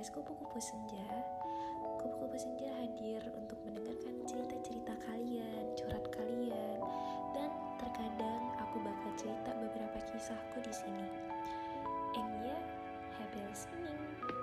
podcast 0.00 0.16
Kupu-Kupu 0.16 0.56
Senja. 0.64 1.04
Kupu-Kupu 2.00 2.32
Senja 2.40 2.72
hadir 2.80 3.20
untuk 3.36 3.60
mendengarkan 3.68 4.16
cerita-cerita 4.24 4.96
kalian, 5.04 5.76
curhat 5.76 6.08
kalian, 6.08 6.80
dan 7.36 7.52
terkadang 7.76 8.48
aku 8.56 8.80
bakal 8.80 9.12
cerita 9.20 9.52
beberapa 9.60 10.00
kisahku 10.08 10.64
di 10.64 10.72
sini. 10.72 11.04
And 12.16 12.32
yeah, 12.48 12.64
happy 13.20 13.44
listening. 13.44 14.39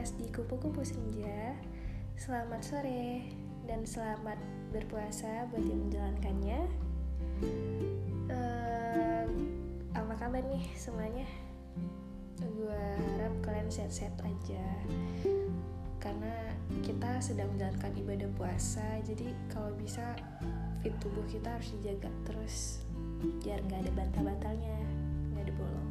Podcast 0.00 0.16
di 0.16 0.32
Kupu-Kupu 0.32 0.80
Senja. 0.80 1.52
Selamat 2.16 2.64
sore 2.64 3.20
dan 3.68 3.84
selamat 3.84 4.40
berpuasa 4.72 5.44
buat 5.52 5.60
yang 5.60 5.76
menjalankannya. 5.76 6.60
Eh, 8.32 9.24
apa 9.92 10.12
kabar 10.16 10.40
nih 10.40 10.64
semuanya? 10.72 11.28
Gue 12.40 12.80
harap 12.96 13.44
kalian 13.44 13.68
sehat-sehat 13.68 14.16
aja. 14.24 14.64
Karena 16.00 16.48
kita 16.80 17.20
sedang 17.20 17.52
menjalankan 17.52 17.92
ibadah 18.00 18.32
puasa, 18.40 19.04
jadi 19.04 19.36
kalau 19.52 19.68
bisa 19.76 20.16
fit 20.80 20.96
tubuh 21.04 21.28
kita 21.28 21.60
harus 21.60 21.76
dijaga 21.76 22.08
terus 22.24 22.88
biar 23.44 23.60
nggak 23.68 23.84
ada 23.84 23.92
bantal-bantalnya, 24.00 24.80
nggak 25.36 25.44
ada 25.44 25.54
bolong. 25.60 25.89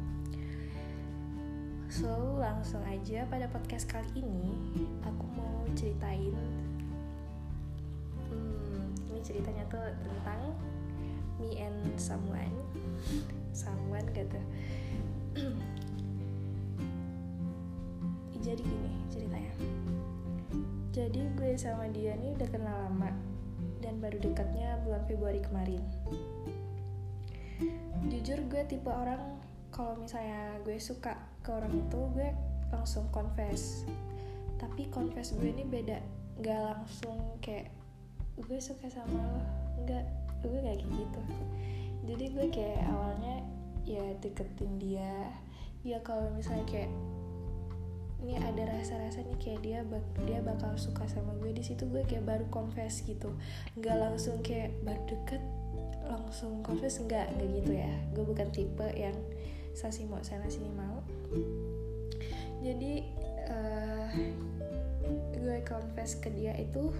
So, 1.90 2.38
langsung 2.38 2.86
aja 2.86 3.26
pada 3.26 3.50
podcast 3.50 3.90
kali 3.90 4.22
ini 4.22 4.54
aku 5.02 5.26
mau 5.34 5.66
ceritain 5.74 6.30
hmm, 8.30 9.10
ini 9.10 9.18
ceritanya 9.26 9.66
tuh 9.66 9.90
tentang 9.98 10.54
me 11.42 11.58
and 11.58 11.82
someone. 11.98 12.54
Someone 13.50 14.06
gitu. 14.14 14.38
Jadi 18.46 18.62
gini 18.62 18.92
ceritanya. 19.10 19.50
Jadi 20.94 21.26
gue 21.34 21.58
sama 21.58 21.90
dia 21.90 22.14
nih 22.14 22.38
udah 22.38 22.48
kenal 22.54 22.76
lama 22.86 23.10
dan 23.82 23.98
baru 23.98 24.22
dekatnya 24.22 24.78
bulan 24.86 25.02
Februari 25.10 25.42
kemarin. 25.42 25.82
Jujur 28.06 28.38
gue 28.46 28.62
tipe 28.70 28.86
orang 28.86 29.42
kalau 29.74 29.98
misalnya 29.98 30.54
gue 30.62 30.78
suka 30.78 31.29
ke 31.40 31.50
orang 31.52 31.72
itu 31.72 31.98
gue 32.16 32.30
langsung 32.70 33.08
confess. 33.10 33.84
Tapi 34.60 34.88
confess 34.92 35.32
gue 35.36 35.50
ini 35.50 35.64
beda. 35.64 35.98
Nggak 36.40 36.60
langsung 36.72 37.18
kayak 37.40 37.72
gue 38.40 38.58
suka 38.60 38.88
sama 38.88 39.20
lo. 39.20 39.42
Nggak. 39.84 40.04
Gue 40.40 40.56
gak 40.56 40.80
kayak 40.80 40.92
gitu. 40.96 41.20
Jadi 42.08 42.24
gue 42.32 42.46
kayak 42.48 42.80
awalnya 42.88 43.36
ya 43.84 44.04
deketin 44.24 44.72
dia. 44.80 45.36
Ya 45.84 46.00
kalau 46.00 46.32
misalnya 46.32 46.64
kayak 46.68 46.92
ini 48.20 48.36
ada 48.36 48.68
rasa-rasa 48.68 49.24
nih 49.24 49.38
kayak 49.40 49.60
dia 49.64 49.78
bak 49.80 50.04
dia 50.28 50.44
bakal 50.44 50.76
suka 50.76 51.08
sama 51.08 51.32
gue 51.40 51.56
di 51.56 51.64
situ 51.64 51.88
gue 51.88 52.04
kayak 52.04 52.24
baru 52.24 52.44
confess 52.52 53.04
gitu. 53.04 53.32
Nggak 53.76 53.96
langsung 53.96 54.40
kayak 54.44 54.76
baru 54.84 55.00
deket 55.08 55.42
langsung 56.08 56.60
confess 56.64 57.00
nggak. 57.00 57.32
Nggak 57.36 57.48
gitu 57.60 57.72
ya. 57.76 57.92
Gue 58.16 58.24
bukan 58.24 58.48
tipe 58.52 58.88
yang 58.96 59.16
sasi 59.76 60.08
mau 60.08 60.20
sana 60.24 60.48
sini 60.48 60.68
mau 60.72 61.00
jadi 62.60 62.94
uh, 63.48 64.10
gue 65.40 65.58
confess 65.64 66.18
ke 66.20 66.28
dia 66.34 66.52
itu 66.60 66.92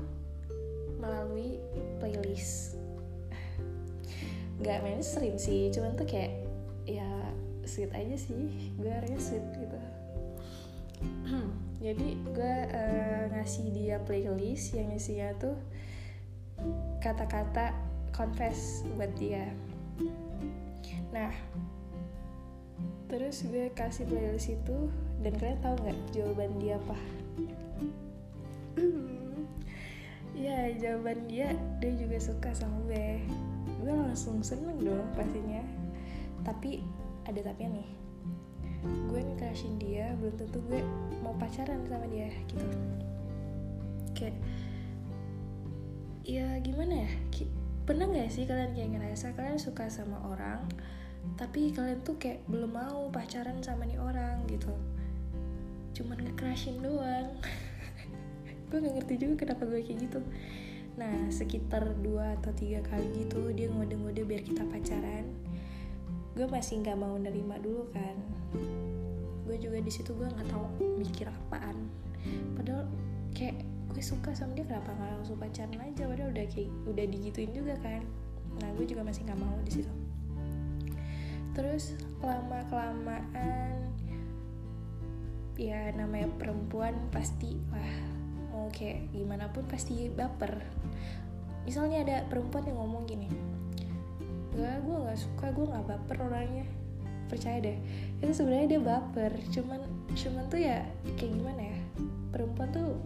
melalui 1.00 1.60
playlist. 2.00 2.76
Nggak 4.60 4.84
mainstream 4.84 5.36
sih 5.40 5.72
cuman 5.72 5.96
tuh 5.96 6.08
kayak 6.08 6.32
ya 6.88 7.08
sweet 7.64 7.92
aja 7.92 8.16
sih. 8.16 8.72
Gue 8.80 8.88
orangnya 8.88 9.20
sweet 9.20 9.44
gitu. 9.56 9.78
Jadi 11.84 12.08
gue 12.36 12.54
uh, 12.76 13.24
ngasih 13.32 13.66
dia 13.72 13.96
playlist 14.04 14.76
yang 14.76 14.92
isinya 14.92 15.32
tuh 15.40 15.56
kata-kata 17.00 17.72
confess 18.12 18.84
buat 18.96 19.12
dia. 19.16 19.48
Nah 21.08 21.32
terus 23.10 23.42
gue 23.42 23.74
kasih 23.74 24.06
playlist 24.06 24.54
itu 24.54 24.78
dan 25.20 25.34
kalian 25.36 25.60
tahu 25.60 25.74
nggak 25.82 25.98
jawaban 26.14 26.50
dia 26.62 26.78
apa? 26.78 26.98
Ya 30.40 30.72
jawaban 30.72 31.28
dia 31.28 31.52
dia 31.84 31.92
juga 32.00 32.16
suka 32.16 32.48
sama 32.56 32.80
gue. 32.88 33.20
Gue 33.84 33.92
langsung 33.92 34.40
seneng 34.40 34.80
dong 34.80 35.04
pastinya. 35.12 35.60
Tapi 36.48 36.80
ada 37.28 37.44
tapi 37.44 37.68
nih. 37.68 37.88
Gue 39.12 39.20
nih 39.20 39.36
crushin 39.36 39.76
dia 39.76 40.16
belum 40.16 40.40
tentu 40.40 40.64
gue 40.64 40.80
mau 41.20 41.36
pacaran 41.36 41.84
sama 41.84 42.08
dia 42.08 42.32
gitu. 42.48 42.66
Kayak 44.16 44.40
ya 46.24 46.56
gimana 46.64 47.04
ya? 47.04 47.10
Pernah 47.84 48.08
nggak 48.08 48.32
sih 48.32 48.48
kalian 48.48 48.72
kayak 48.72 48.90
ngerasa 48.96 49.36
kalian 49.36 49.60
suka 49.60 49.92
sama 49.92 50.24
orang 50.24 50.64
tapi 51.40 51.72
kalian 51.72 52.04
tuh 52.04 52.20
kayak 52.20 52.44
belum 52.52 52.76
mau 52.76 53.08
pacaran 53.08 53.64
sama 53.64 53.88
nih 53.88 53.96
orang 53.96 54.44
gitu. 54.48 54.72
Cuman 55.96 56.20
nge-crushin 56.20 56.84
doang. 56.84 57.32
Gue 58.68 58.78
nggak 58.84 58.94
ngerti 59.00 59.14
juga 59.18 59.34
kenapa 59.48 59.66
gue 59.66 59.82
kayak 59.82 59.98
gitu. 60.04 60.20
Nah 60.94 61.32
sekitar 61.32 61.96
dua 62.04 62.38
atau 62.38 62.54
tiga 62.54 62.78
kali 62.86 63.26
gitu 63.26 63.50
dia 63.50 63.66
ngode-ngode 63.66 64.22
biar 64.22 64.46
kita 64.46 64.62
pacaran. 64.68 65.26
Gue 66.38 66.46
masih 66.46 66.84
nggak 66.84 66.94
mau 66.94 67.18
nerima 67.18 67.58
dulu 67.58 67.88
kan. 67.90 68.14
Gue 69.42 69.58
juga 69.58 69.82
di 69.82 69.90
situ 69.90 70.14
gue 70.14 70.28
nggak 70.28 70.54
tahu 70.54 70.70
mikir 71.00 71.26
apaan. 71.26 71.88
Padahal 72.54 72.86
kayak 73.34 73.58
gue 73.90 74.04
suka 74.04 74.30
sama 74.38 74.54
dia 74.54 74.68
kenapa 74.70 74.94
nggak 74.94 75.18
langsung 75.18 75.40
pacaran 75.40 75.80
aja? 75.82 76.06
Padahal 76.06 76.30
udah 76.30 76.46
kayak 76.46 76.70
udah 76.86 77.04
digituin 77.10 77.50
juga 77.50 77.74
kan. 77.82 78.06
Nah 78.62 78.70
gue 78.78 78.86
juga 78.86 79.02
masih 79.02 79.26
nggak 79.26 79.40
mau 79.40 79.58
di 79.66 79.82
situ 79.82 79.90
terus 81.60 81.92
lama 82.24 82.64
kelamaan 82.72 83.92
ya 85.60 85.92
namanya 85.92 86.32
perempuan 86.40 86.96
pasti 87.12 87.60
wah 87.68 87.92
mau 88.48 88.72
kayak 88.72 89.12
gimana 89.12 89.52
pun 89.52 89.68
pasti 89.68 90.08
baper. 90.08 90.56
Misalnya 91.68 92.00
ada 92.00 92.16
perempuan 92.32 92.64
yang 92.64 92.80
ngomong 92.80 93.04
gini 93.04 93.28
gak 94.56 94.82
gue 94.82 94.96
nggak 95.04 95.20
suka 95.20 95.52
gue 95.52 95.68
nggak 95.68 95.84
baper 95.84 96.16
orangnya. 96.32 96.64
Percaya 97.28 97.60
deh 97.60 97.76
itu 98.24 98.32
sebenarnya 98.32 98.68
dia 98.72 98.80
baper 98.80 99.32
cuman 99.52 99.80
cuman 100.16 100.44
tuh 100.48 100.60
ya 100.64 100.88
kayak 101.20 101.32
gimana 101.36 101.76
ya 101.76 101.78
perempuan 102.32 102.72
tuh 102.72 102.96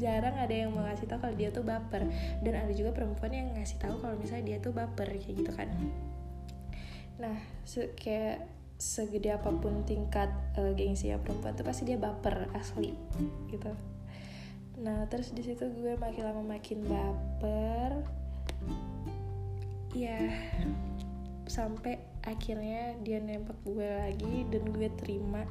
jarang 0.00 0.34
ada 0.34 0.50
yang 0.50 0.72
mau 0.72 0.82
ngasih 0.88 1.12
tahu 1.12 1.28
kalau 1.28 1.36
dia 1.36 1.52
tuh 1.52 1.60
baper. 1.60 2.08
Dan 2.40 2.56
ada 2.56 2.72
juga 2.72 2.96
perempuan 2.96 3.36
yang 3.36 3.52
ngasih 3.52 3.76
tahu 3.76 4.00
kalau 4.00 4.16
misalnya 4.16 4.56
dia 4.56 4.58
tuh 4.64 4.72
baper 4.72 5.12
kayak 5.12 5.44
gitu 5.44 5.52
kan 5.52 5.68
nah 7.20 7.36
se 7.62 7.92
kayak 7.94 8.48
segede 8.82 9.30
apa 9.30 9.54
pun 9.54 9.86
tingkat 9.86 10.26
uh, 10.58 10.74
gengsi 10.74 11.14
ya 11.14 11.20
perempuan 11.22 11.54
tuh 11.54 11.62
pasti 11.62 11.86
dia 11.86 11.94
baper 11.94 12.50
asli 12.58 12.90
gitu. 13.46 13.70
Nah 14.82 15.06
terus 15.06 15.30
di 15.30 15.46
situ 15.46 15.70
gue 15.70 15.94
makin 15.94 16.22
lama 16.26 16.42
makin 16.42 16.82
baper. 16.90 18.02
Ya 19.94 20.18
sampai 21.46 22.02
akhirnya 22.26 22.98
dia 23.06 23.22
nembak 23.22 23.54
gue 23.62 23.86
lagi 23.86 24.50
dan 24.50 24.66
gue 24.74 24.88
terima. 24.98 25.46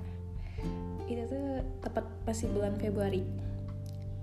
Itu 1.07 1.23
tuh 1.31 1.63
tepat 1.79 2.03
masih 2.27 2.51
bulan 2.51 2.75
Februari. 2.75 3.23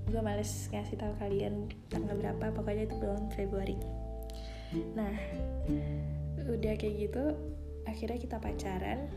Gue 0.05 0.21
males 0.21 0.69
ngasih 0.69 1.01
tahu 1.01 1.17
kalian 1.17 1.73
tanggal 1.89 2.13
berapa 2.13 2.53
pokoknya 2.53 2.93
itu 2.93 2.95
bulan 3.01 3.25
Februari. 3.33 3.77
Nah 4.93 5.17
udah 6.69 6.77
kayak 6.77 6.97
gitu. 7.09 7.25
Akhirnya 7.89 8.21
kita 8.21 8.37
pacaran. 8.37 9.09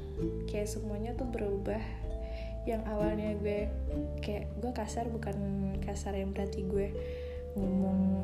Kayak 0.48 0.72
semuanya 0.72 1.12
tuh 1.20 1.28
berubah. 1.28 1.84
Yang 2.64 2.82
awalnya 2.88 3.36
gue 3.36 3.68
kayak 4.24 4.56
gue 4.56 4.72
kasar 4.72 5.12
bukan 5.12 5.36
kasar 5.84 6.16
yang 6.16 6.32
berarti 6.32 6.64
gue 6.64 6.96
ngomong 7.60 8.24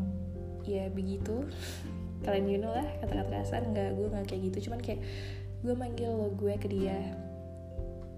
ya 0.64 0.88
begitu. 0.88 1.44
Kalian 2.24 2.48
you 2.48 2.60
know 2.64 2.72
lah 2.72 2.88
kata-kata 3.04 3.44
kasar. 3.44 3.68
Nggak 3.68 4.00
gue 4.00 4.08
nggak 4.16 4.26
kayak 4.32 4.42
gitu. 4.48 4.72
Cuman 4.72 4.80
kayak 4.80 5.04
gue 5.60 5.76
manggil 5.76 6.08
lo 6.08 6.32
gue 6.32 6.56
ke 6.56 6.72
dia. 6.72 6.96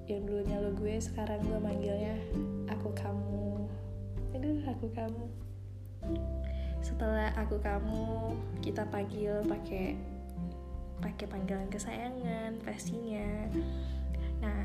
Yang 0.05 0.21
dulunya 0.29 0.57
lo 0.61 0.69
gue 0.77 0.93
sekarang 1.01 1.41
gue 1.41 1.57
manggilnya 1.57 2.21
aku 2.69 2.93
kamu. 2.93 3.65
Aduh 4.37 4.61
aku 4.69 4.93
kamu. 4.93 5.25
Setelah 6.85 7.33
aku 7.33 7.57
kamu 7.57 8.37
kita 8.61 8.85
panggil 8.93 9.41
pakai 9.49 9.97
pakai 10.99 11.25
panggilan 11.27 11.71
kesayangan 11.71 12.59
pastinya. 12.63 13.47
Nah 14.39 14.63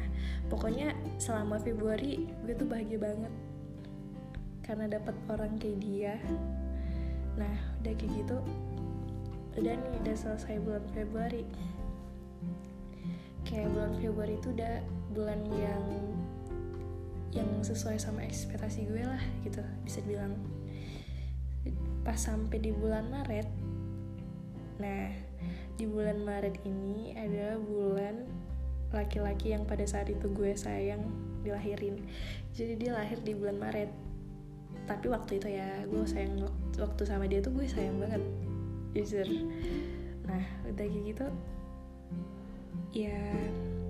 pokoknya 0.50 0.94
selama 1.18 1.58
Februari 1.62 2.30
gue 2.46 2.54
tuh 2.54 2.66
bahagia 2.66 2.98
banget 2.98 3.32
karena 4.66 4.86
dapat 4.90 5.14
orang 5.30 5.54
kayak 5.58 5.78
dia. 5.82 6.16
Nah 7.38 7.54
udah 7.82 7.94
kayak 7.94 8.12
gitu 8.14 8.38
udah 9.54 9.70
nih 9.78 9.94
udah 10.02 10.14
selesai 10.18 10.58
bulan 10.62 10.84
Februari. 10.90 11.42
Kayak 13.46 13.70
bulan 13.70 13.92
Februari 14.02 14.34
itu 14.34 14.48
udah 14.50 14.74
bulan 15.14 15.40
yang 15.54 15.84
yang 17.34 17.50
sesuai 17.66 17.98
sama 17.98 18.22
ekspektasi 18.22 18.86
gue 18.86 19.02
lah 19.02 19.22
gitu 19.46 19.62
bisa 19.86 20.02
dibilang. 20.02 20.34
Pas 22.02 22.18
sampai 22.18 22.58
di 22.58 22.74
bulan 22.74 23.08
Maret 23.10 23.48
nah 24.74 25.06
di 25.74 25.90
bulan 25.90 26.22
Maret 26.22 26.62
ini 26.62 27.18
adalah 27.18 27.58
bulan 27.58 28.14
laki-laki 28.94 29.50
yang 29.50 29.66
pada 29.66 29.82
saat 29.82 30.06
itu 30.06 30.30
gue 30.30 30.54
sayang 30.54 31.02
dilahirin. 31.42 31.98
Jadi 32.54 32.78
dia 32.78 32.94
lahir 32.94 33.18
di 33.26 33.34
bulan 33.34 33.58
Maret. 33.58 33.90
Tapi 34.86 35.06
waktu 35.10 35.42
itu 35.42 35.48
ya 35.50 35.82
gue 35.90 36.04
sayang 36.06 36.46
waktu 36.78 37.02
sama 37.02 37.26
dia 37.26 37.42
tuh 37.42 37.50
gue 37.58 37.66
sayang 37.66 37.98
banget. 37.98 38.22
Jujur. 38.94 39.26
Nah 40.30 40.44
udah 40.70 40.86
kayak 40.86 41.04
gitu 41.10 41.26
ya 42.94 43.18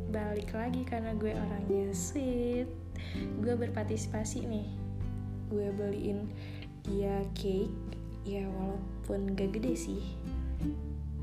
balik 0.08 0.56
lagi 0.56 0.88
karena 0.88 1.12
gue 1.20 1.36
orangnya 1.36 1.92
sweet. 1.92 2.68
Gue 3.44 3.54
berpartisipasi 3.60 4.48
nih. 4.48 4.68
Gue 5.52 5.68
beliin 5.76 6.32
dia 6.88 7.20
cake. 7.36 7.68
Ya 8.24 8.48
walaupun 8.48 9.36
gak 9.36 9.52
gede 9.60 9.76
sih 9.76 10.00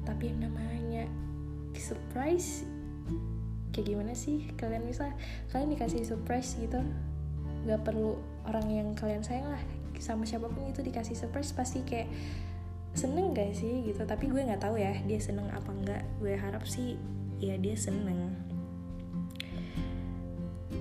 tapi 0.03 0.33
yang 0.33 0.49
namanya 0.49 1.05
surprise 1.77 2.65
kayak 3.71 3.87
gimana 3.87 4.13
sih? 4.13 4.51
Kalian 4.59 4.83
bisa 4.83 5.15
kalian 5.49 5.73
dikasih 5.73 6.03
surprise 6.03 6.59
gitu. 6.59 6.79
Gak 7.65 7.81
perlu 7.85 8.19
orang 8.45 8.67
yang 8.67 8.87
kalian 8.97 9.23
sayang 9.23 9.47
lah. 9.47 9.63
Sama 10.01 10.25
siapa 10.25 10.49
pun 10.49 10.65
itu 10.65 10.81
dikasih 10.81 11.13
surprise 11.13 11.53
pasti 11.53 11.85
kayak 11.85 12.09
seneng 12.97 13.31
gak 13.31 13.55
sih 13.55 13.85
gitu? 13.87 14.03
Tapi 14.03 14.27
gue 14.27 14.41
nggak 14.43 14.61
tahu 14.61 14.75
ya 14.81 14.97
dia 15.07 15.19
seneng 15.21 15.47
apa 15.53 15.71
enggak 15.71 16.03
gue 16.19 16.33
harap 16.35 16.65
sih 16.67 16.99
ya 17.39 17.55
dia 17.55 17.77
seneng. 17.77 18.35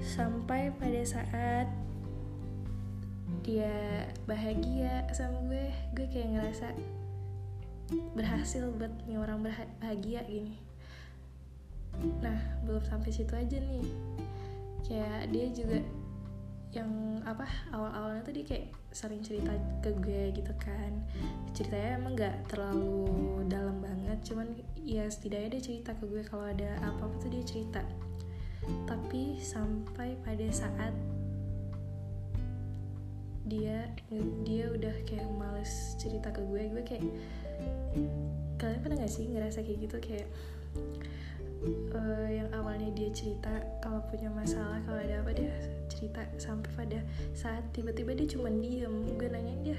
Sampai 0.03 0.75
pada 0.75 1.03
saat 1.07 1.69
dia 3.47 4.05
bahagia 4.27 5.07
sama 5.15 5.39
gue 5.49 5.71
gue 5.97 6.07
kayak 6.11 6.29
ngerasa 6.35 6.75
berhasil 8.15 8.67
buat 8.77 8.93
nih 9.07 9.19
orang 9.19 9.43
bahagia 9.45 10.23
gini. 10.27 10.57
Nah 12.23 12.39
belum 12.65 12.83
sampai 12.87 13.11
situ 13.11 13.35
aja 13.35 13.59
nih. 13.59 13.87
Kayak 14.87 15.21
dia 15.31 15.47
juga 15.55 15.79
yang 16.71 17.19
apa 17.27 17.47
awal-awalnya 17.75 18.23
tuh 18.23 18.35
dia 18.35 18.47
kayak 18.47 18.67
sering 18.95 19.23
cerita 19.23 19.55
ke 19.83 19.91
gue 19.99 20.35
gitu 20.35 20.53
kan. 20.59 20.93
Ceritanya 21.55 21.99
emang 21.99 22.15
nggak 22.15 22.37
terlalu 22.51 23.07
dalam 23.51 23.83
banget 23.83 24.19
cuman 24.27 24.47
ya 24.79 25.07
setidaknya 25.11 25.59
dia 25.59 25.63
cerita 25.63 25.91
ke 25.99 26.05
gue 26.07 26.23
kalau 26.27 26.47
ada 26.47 26.79
apa-apa 26.83 27.15
tuh 27.23 27.31
dia 27.31 27.43
cerita. 27.43 27.83
Tapi 28.87 29.43
sampai 29.43 30.15
pada 30.23 30.47
saat 30.55 30.95
dia 33.51 33.91
cerita 36.01 36.33
ke 36.33 36.41
gue 36.41 36.73
gue 36.73 36.83
kayak 36.83 37.05
kalian 38.57 38.81
pernah 38.81 38.97
gak 39.05 39.13
sih 39.13 39.29
ngerasa 39.29 39.61
kayak 39.61 39.79
gitu? 39.85 39.97
Kayak 40.01 40.29
uh, 41.93 42.29
yang 42.29 42.49
awalnya 42.57 42.89
dia 42.97 43.13
cerita 43.13 43.53
kalau 43.85 44.01
punya 44.09 44.33
masalah 44.33 44.81
kalau 44.89 45.01
ada 45.01 45.21
apa 45.21 45.33
dia 45.37 45.53
cerita 45.93 46.25
sampai 46.41 46.71
pada 46.73 46.99
saat 47.37 47.65
tiba-tiba 47.77 48.17
dia 48.17 48.29
cuma 48.33 48.49
diem 48.49 48.95
gue 49.21 49.29
nanya 49.29 49.55
dia 49.61 49.79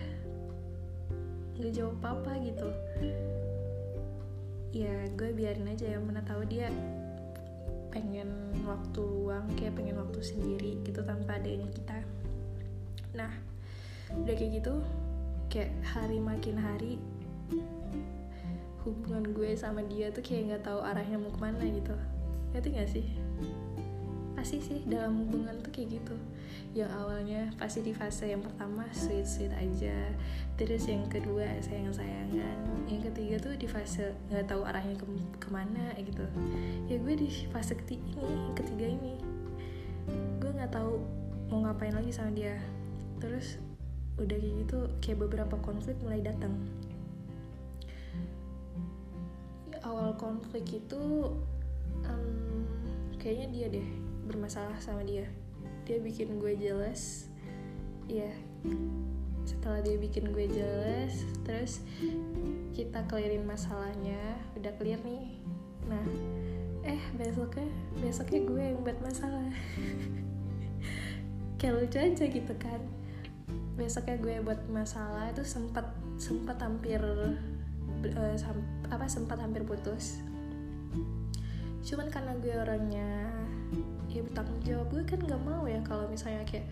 nggak 1.58 1.74
jawab 1.78 1.98
apa 2.02 2.10
apa 2.18 2.32
gitu. 2.46 2.70
Ya 4.72 4.94
gue 5.14 5.30
biarin 5.36 5.68
aja 5.70 5.86
ya 5.94 6.00
mana 6.02 6.24
tahu 6.26 6.46
dia 6.48 6.72
pengen 7.92 8.56
waktu 8.64 9.04
luang 9.04 9.46
kayak 9.60 9.76
pengen 9.76 10.00
waktu 10.00 10.20
sendiri 10.24 10.80
gitu 10.86 11.04
tanpa 11.06 11.38
adanya 11.38 11.68
kita. 11.70 11.98
Nah 13.14 13.30
udah 14.16 14.36
kayak 14.36 14.64
gitu 14.64 14.82
kayak 15.52 15.76
hari 15.84 16.24
makin 16.24 16.56
hari 16.56 16.96
hubungan 18.88 19.36
gue 19.36 19.52
sama 19.54 19.84
dia 19.86 20.08
tuh 20.10 20.24
kayak 20.24 20.44
nggak 20.48 20.64
tahu 20.64 20.80
arahnya 20.80 21.20
mau 21.20 21.30
ke 21.30 21.40
mana 21.44 21.62
gitu. 21.68 21.94
Ngerti 22.56 22.70
gak 22.72 22.90
sih? 22.90 23.06
Pasti 24.34 24.58
sih 24.64 24.80
dalam 24.88 25.22
hubungan 25.22 25.60
tuh 25.62 25.70
kayak 25.70 26.02
gitu. 26.02 26.16
Yang 26.72 26.92
awalnya 26.98 27.42
pasti 27.60 27.84
di 27.84 27.92
fase 27.92 28.32
yang 28.32 28.42
pertama 28.42 28.88
sweet 28.96 29.28
sweet 29.28 29.54
aja. 29.54 29.94
Terus 30.56 30.88
yang 30.88 31.06
kedua 31.12 31.46
sayang 31.62 31.94
sayangan 31.94 32.58
yang 32.88 33.02
ketiga 33.12 33.36
tuh 33.44 33.54
di 33.60 33.68
fase 33.68 34.16
nggak 34.32 34.50
tahu 34.50 34.64
arahnya 34.66 34.96
ke 34.98 35.06
ke 35.38 35.50
mana 35.52 35.94
gitu. 36.00 36.26
Ya 36.88 36.96
gue 36.96 37.14
di 37.14 37.30
fase 37.52 37.76
ketiga 37.76 38.24
ini 38.24 38.50
ketiga 38.56 38.88
ini. 38.88 39.14
Gue 40.42 40.52
nggak 40.56 40.74
tahu 40.74 41.04
mau 41.54 41.68
ngapain 41.68 41.94
lagi 41.94 42.10
sama 42.10 42.34
dia. 42.34 42.58
Terus 43.22 43.62
udah 44.20 44.38
kayak 44.38 44.56
gitu 44.66 44.80
kayak 45.00 45.20
beberapa 45.24 45.56
konflik 45.64 45.96
mulai 46.04 46.20
datang. 46.20 46.52
Awal 49.82 50.14
konflik 50.20 50.68
itu 50.68 51.32
um, 52.06 52.66
kayaknya 53.18 53.48
dia 53.50 53.68
deh 53.80 53.88
bermasalah 54.28 54.78
sama 54.84 55.02
dia. 55.08 55.26
Dia 55.88 55.98
bikin 56.04 56.38
gue 56.38 56.54
jelas 56.60 57.32
ya 58.12 58.30
setelah 59.42 59.82
dia 59.82 59.98
bikin 59.98 60.30
gue 60.30 60.46
jelas 60.54 61.26
terus 61.42 61.82
kita 62.78 63.02
clearin 63.10 63.42
masalahnya 63.48 64.38
udah 64.60 64.72
clear 64.78 65.00
nih. 65.02 65.40
Nah 65.90 66.06
eh 66.82 67.02
besoknya 67.18 67.70
besoknya 68.02 68.42
gue 68.46 68.64
yang 68.76 68.80
buat 68.86 69.00
masalah. 69.02 69.50
Kayak 71.62 71.74
lucu 71.78 71.98
aja 72.02 72.26
gitu 72.26 72.54
kan 72.58 73.01
besoknya 73.80 74.18
gue 74.20 74.36
buat 74.44 74.62
masalah 74.68 75.32
itu 75.32 75.44
sempat 75.48 75.88
sempat 76.20 76.60
hampir 76.60 77.00
uh, 77.02 78.36
sam, 78.38 78.58
apa 78.92 79.06
sempat 79.08 79.40
hampir 79.40 79.64
putus. 79.64 80.20
Cuman 81.82 82.08
karena 82.14 82.38
gue 82.38 82.54
orangnya 82.54 83.10
ya 84.12 84.22
bertanggung 84.22 84.62
jawab 84.68 84.88
gue 84.92 85.04
kan 85.08 85.20
nggak 85.24 85.42
mau 85.42 85.64
ya 85.64 85.80
kalau 85.88 86.06
misalnya 86.12 86.44
kayak 86.44 86.68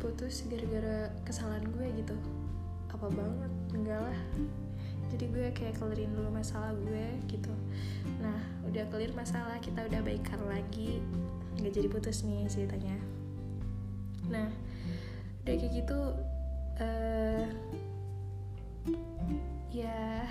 putus 0.00 0.48
gara-gara 0.48 1.12
kesalahan 1.22 1.64
gue 1.68 1.86
gitu. 2.00 2.16
Apa 2.90 3.06
banget 3.12 3.52
enggak 3.76 4.00
lah. 4.00 4.18
Jadi 5.10 5.24
gue 5.30 5.46
kayak 5.50 5.74
clearin 5.78 6.14
dulu 6.14 6.30
masalah 6.30 6.72
gue 6.74 7.06
gitu. 7.28 7.52
Nah 8.22 8.38
udah 8.66 8.86
clear 8.88 9.12
masalah 9.12 9.58
kita 9.62 9.84
udah 9.86 10.00
baikan 10.02 10.40
lagi. 10.48 11.02
Nggak 11.60 11.72
jadi 11.76 11.88
putus 11.90 12.24
nih 12.24 12.46
ceritanya. 12.48 12.96
Nah 14.30 14.48
udah 15.50 15.66
kayak 15.66 15.82
gitu 15.82 16.00
uh, 16.78 17.42
ya 19.74 20.22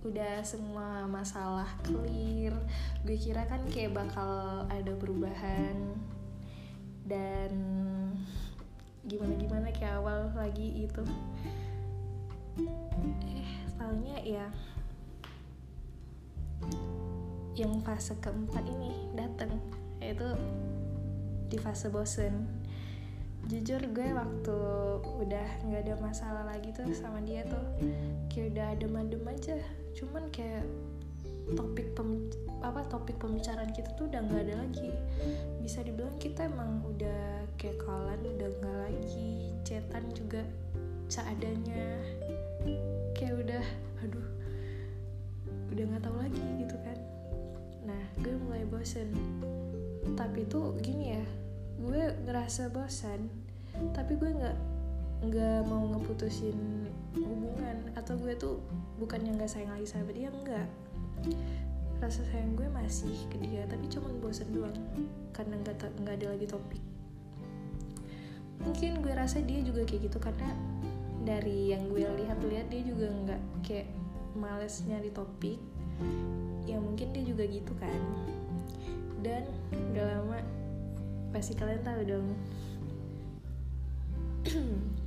udah 0.00 0.40
semua 0.40 1.04
masalah 1.04 1.68
clear. 1.84 2.56
Gue 3.04 3.20
kira 3.20 3.44
kan 3.44 3.60
kayak 3.68 3.92
bakal 3.92 4.64
ada 4.72 4.96
perubahan 4.96 5.76
dan 7.04 7.52
gimana 9.04 9.36
gimana 9.36 9.68
kayak 9.76 10.00
awal 10.00 10.32
lagi 10.32 10.88
itu 10.88 11.04
eh 13.28 13.44
soalnya 13.76 14.16
ya 14.24 14.48
yang 17.60 17.76
fase 17.84 18.16
keempat 18.24 18.64
ini 18.64 19.12
datang 19.12 19.52
yaitu 20.00 20.32
di 21.52 21.60
fase 21.60 21.92
bosen 21.92 22.59
jujur 23.50 23.82
gue 23.82 24.14
waktu 24.14 24.58
udah 25.02 25.48
nggak 25.66 25.82
ada 25.82 25.94
masalah 25.98 26.46
lagi 26.46 26.70
tuh 26.70 26.86
sama 26.94 27.18
dia 27.18 27.42
tuh 27.50 27.66
kayak 28.30 28.54
udah 28.54 28.66
adem-adem 28.78 29.26
aja. 29.26 29.58
Cuman 29.98 30.30
kayak 30.30 30.62
topik 31.58 31.90
pem, 31.98 32.30
apa 32.62 32.86
topik 32.86 33.18
pembicaraan 33.18 33.74
kita 33.74 33.90
tuh 33.98 34.06
udah 34.06 34.22
nggak 34.22 34.42
ada 34.46 34.54
lagi. 34.54 34.94
Bisa 35.58 35.82
dibilang 35.82 36.14
kita 36.22 36.46
emang 36.46 36.78
udah 36.94 37.42
kayak 37.58 37.82
kalan 37.82 38.22
udah 38.22 38.48
nggak 38.54 38.78
lagi 38.86 39.50
cetan 39.66 40.06
juga 40.14 40.46
seadanya. 41.10 42.06
Kayak 43.18 43.34
udah 43.34 43.64
aduh 44.06 44.28
udah 45.74 45.84
nggak 45.90 46.02
tahu 46.06 46.16
lagi 46.22 46.46
gitu 46.62 46.76
kan. 46.86 46.98
Nah 47.82 48.02
gue 48.22 48.34
mulai 48.46 48.62
bosen. 48.62 49.10
Tapi 50.14 50.46
tuh 50.46 50.78
gini 50.78 51.18
ya 51.18 51.24
gue 51.80 52.02
ngerasa 52.28 52.68
bosan 52.72 53.32
tapi 53.96 54.16
gue 54.20 54.28
nggak 54.28 54.58
nggak 55.20 55.60
mau 55.68 55.84
ngeputusin 55.96 56.88
hubungan. 57.16 57.76
Atau 57.96 58.16
gue 58.16 58.32
tuh 58.36 58.60
bukan 58.96 59.20
yang 59.24 59.36
nggak 59.36 59.50
sayang 59.50 59.72
lagi 59.72 59.88
sama 59.88 60.12
dia 60.12 60.32
enggak 60.32 60.68
rasa 62.00 62.24
sayang 62.32 62.56
gue 62.56 62.64
masih 62.72 63.12
ke 63.28 63.36
dia 63.44 63.68
tapi 63.68 63.84
cuma 63.92 64.08
bosan 64.24 64.48
doang 64.56 64.72
karena 65.36 65.60
nggak 65.60 65.84
nggak 66.00 66.14
ada 66.16 66.26
lagi 66.32 66.46
topik. 66.48 66.82
Mungkin 68.64 69.04
gue 69.04 69.12
rasa 69.12 69.44
dia 69.44 69.60
juga 69.60 69.84
kayak 69.84 70.08
gitu 70.08 70.16
karena 70.16 70.48
dari 71.28 71.76
yang 71.76 71.92
gue 71.92 72.00
lihat-lihat 72.00 72.72
dia 72.72 72.82
juga 72.88 73.12
nggak 73.12 73.40
kayak 73.60 73.88
males 74.32 74.80
nyari 74.88 75.12
topik. 75.12 75.60
Ya 76.64 76.80
mungkin 76.80 77.12
dia 77.12 77.24
juga 77.24 77.44
gitu 77.44 77.76
kan. 77.76 78.00
Dan 79.20 79.44
gak 79.92 80.08
lama 80.08 80.40
pasti 81.30 81.54
kalian 81.54 81.82
tahu 81.82 82.00
dong. 82.06 82.28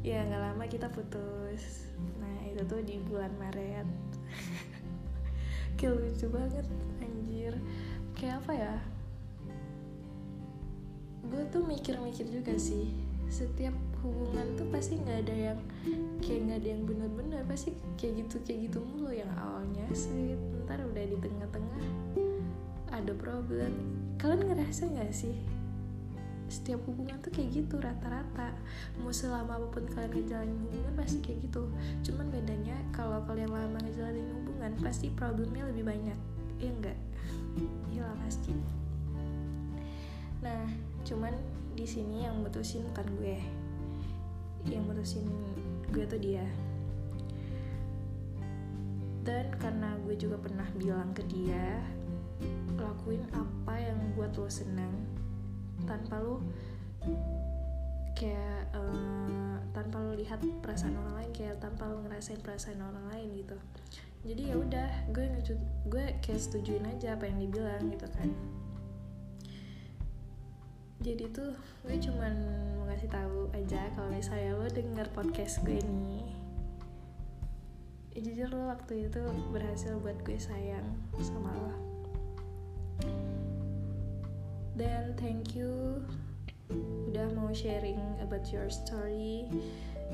Ya 0.00 0.24
nggak 0.24 0.40
lama 0.40 0.64
kita 0.64 0.88
putus. 0.88 1.84
Nah 2.16 2.48
itu 2.48 2.64
tuh 2.64 2.80
di 2.80 2.96
bulan 3.04 3.28
Maret. 3.36 3.84
Kayak 5.76 6.00
lucu 6.00 6.26
banget 6.32 6.64
anjir. 7.04 7.52
Kayak 8.16 8.40
apa 8.40 8.52
ya? 8.56 8.74
Gue 11.28 11.44
tuh 11.52 11.60
mikir-mikir 11.68 12.32
juga 12.32 12.56
sih. 12.56 12.96
Setiap 13.28 13.76
hubungan 14.00 14.56
tuh 14.56 14.64
pasti 14.72 14.96
nggak 14.96 15.28
ada 15.28 15.36
yang 15.52 15.60
kayak 16.24 16.40
nggak 16.48 16.58
ada 16.64 16.68
yang 16.72 16.82
bener-bener 16.88 17.40
pasti 17.44 17.76
kayak 18.00 18.24
gitu 18.24 18.36
kayak 18.48 18.60
gitu 18.68 18.78
mulu 18.80 19.12
yang 19.12 19.28
awalnya 19.36 19.84
sweet 19.92 20.40
ntar 20.64 20.80
udah 20.80 21.04
di 21.04 21.16
tengah-tengah 21.20 21.84
ada 22.96 23.12
problem 23.12 23.72
kalian 24.20 24.52
ngerasa 24.52 24.92
nggak 24.92 25.12
sih? 25.16 25.32
Setiap 26.52 26.84
hubungan 26.84 27.16
tuh 27.24 27.32
kayak 27.32 27.56
gitu 27.56 27.80
rata-rata. 27.80 28.52
Mau 29.00 29.08
selama 29.08 29.56
apa 29.56 29.66
pun 29.72 29.88
kalian 29.88 30.12
ngejalanin 30.12 30.60
hubungan 30.68 30.92
pasti 30.92 31.18
kayak 31.24 31.48
gitu. 31.48 31.72
Cuman 32.04 32.28
bedanya 32.28 32.76
kalau 32.92 33.24
kalian 33.24 33.48
lama 33.48 33.80
ngejalanin 33.80 34.28
hubungan 34.44 34.76
pasti 34.84 35.08
problemnya 35.16 35.64
lebih 35.72 35.88
banyak. 35.88 36.18
Ya 36.60 36.68
enggak 36.68 36.98
iya 37.88 38.06
pasti. 38.20 38.52
Nah 40.44 40.68
cuman 41.08 41.32
di 41.72 41.88
sini 41.88 42.28
yang 42.28 42.44
mutusin 42.44 42.84
bukan 42.92 43.08
gue. 43.16 43.36
Yang 44.68 44.82
mutusin 44.84 45.26
gue 45.96 46.04
tuh 46.04 46.20
dia. 46.20 46.44
Dan 49.24 49.48
karena 49.56 49.96
gue 50.04 50.16
juga 50.16 50.36
pernah 50.36 50.68
bilang 50.76 51.12
ke 51.16 51.24
dia 51.24 51.80
lakuin 52.80 53.22
apa 53.36 53.74
yang 53.76 53.98
buat 54.16 54.32
lo 54.34 54.48
senang 54.48 54.92
tanpa 55.84 56.18
lo 56.20 56.40
kayak 58.16 58.68
uh, 58.76 59.56
tanpa 59.72 59.96
lo 60.02 60.12
lihat 60.16 60.40
perasaan 60.60 60.96
orang 60.96 61.14
lain 61.24 61.30
kayak 61.32 61.56
tanpa 61.60 61.88
lo 61.88 62.02
ngerasain 62.04 62.40
perasaan 62.40 62.80
orang 62.80 63.06
lain 63.14 63.28
gitu. 63.44 63.56
Jadi 64.20 64.52
ya 64.52 64.54
udah 64.60 64.90
gue 65.16 65.24
ngecut 65.24 65.60
gue 65.88 66.04
kayak 66.20 66.40
setujuin 66.40 66.84
aja 66.84 67.16
apa 67.16 67.24
yang 67.28 67.38
dibilang 67.40 67.88
gitu 67.88 68.08
kan. 68.12 68.28
Jadi 71.00 71.24
tuh 71.32 71.56
gue 71.86 71.96
cuman 71.96 72.34
mau 72.76 72.84
ngasih 72.92 73.08
tahu 73.08 73.48
aja 73.56 73.88
kalau 73.96 74.12
misalnya 74.12 74.52
lo 74.52 74.68
denger 74.68 75.08
podcast 75.16 75.64
gue 75.64 75.80
nih 75.80 76.28
ya 78.10 78.18
jujur 78.26 78.50
lo 78.50 78.74
waktu 78.74 79.06
itu 79.06 79.22
berhasil 79.54 79.94
buat 80.02 80.18
gue 80.26 80.34
sayang 80.34 80.84
sama 81.22 81.54
lo 81.54 81.89
dan 84.76 85.14
thank 85.18 85.54
you. 85.56 86.02
Udah 87.10 87.26
mau 87.34 87.50
sharing 87.50 87.98
about 88.22 88.46
your 88.54 88.70
story. 88.70 89.50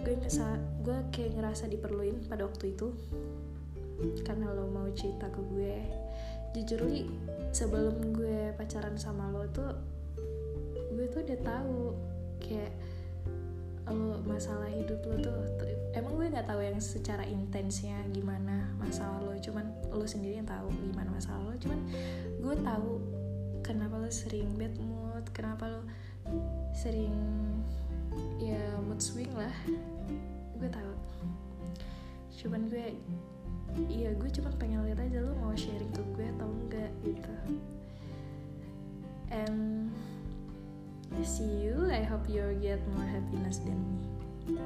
Gue 0.00 0.16
ngerasa 0.16 0.56
gue 0.84 0.98
kayak 1.12 1.36
ngerasa 1.36 1.68
diperluin 1.68 2.24
pada 2.28 2.48
waktu 2.48 2.72
itu. 2.72 2.92
Karena 4.24 4.52
lo 4.52 4.68
mau 4.68 4.88
cerita 4.96 5.28
ke 5.28 5.40
gue. 5.52 5.76
Jujur 6.56 6.88
li 6.88 7.04
sebelum 7.52 8.16
gue 8.16 8.52
pacaran 8.56 8.96
sama 8.96 9.28
lo 9.28 9.44
tuh 9.52 9.76
gue 10.96 11.04
tuh 11.12 11.20
udah 11.28 11.40
tahu 11.44 11.92
kayak 12.40 12.72
lo 13.86 14.18
masalah 14.26 14.66
hidup 14.66 14.98
lo 15.06 15.14
tuh, 15.22 15.46
emang 15.94 16.18
gue 16.18 16.26
nggak 16.26 16.50
tahu 16.50 16.58
yang 16.58 16.80
secara 16.82 17.22
intensnya 17.22 18.02
gimana 18.10 18.66
masalah 18.82 19.22
lo. 19.22 19.30
Cuman 19.38 19.62
lo 19.94 20.02
sendiri 20.02 20.42
yang 20.42 20.48
tahu 20.48 20.66
gimana 20.90 21.06
masalah 21.14 21.38
lo. 21.46 21.54
Cuman 21.54 21.80
gue 22.42 22.54
tahu 22.66 22.90
kenapa 23.66 23.98
lo 23.98 24.06
sering 24.06 24.54
bad 24.54 24.78
mood? 24.78 25.26
Kenapa 25.34 25.66
lo 25.66 25.82
sering 26.70 27.18
ya 28.38 28.78
mood 28.86 29.02
swing 29.02 29.34
lah? 29.34 29.50
Gue 30.54 30.70
tahu. 30.70 30.94
Cuman 32.38 32.70
gue 32.70 32.94
iya 33.90 34.14
gue 34.14 34.30
cuma 34.30 34.54
pengen 34.54 34.86
lihat 34.86 35.02
aja 35.02 35.18
lo 35.18 35.34
mau 35.42 35.50
sharing 35.58 35.90
ke 35.90 36.02
gue 36.14 36.26
atau 36.38 36.46
enggak 36.46 36.92
gitu. 37.02 37.34
And 39.34 39.90
see 41.26 41.66
you. 41.66 41.90
I 41.90 42.06
hope 42.06 42.30
you 42.30 42.46
get 42.62 42.78
more 42.94 43.10
happiness 43.10 43.58
than 43.66 43.82
me. 43.82 44.62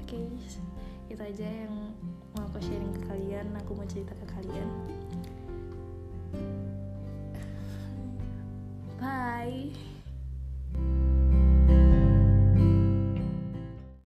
Oke 0.00 0.16
okay, 0.16 0.26
itu 1.12 1.20
aja 1.20 1.44
yang 1.44 1.92
mau 2.32 2.48
aku 2.48 2.56
sharing 2.64 2.88
ke 2.96 3.04
kalian 3.04 3.52
aku 3.60 3.76
mau 3.76 3.84
cerita 3.84 4.16
ke 4.16 4.26
kalian 4.32 4.68